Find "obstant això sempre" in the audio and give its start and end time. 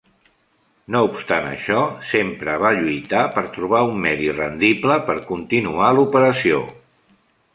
1.07-2.55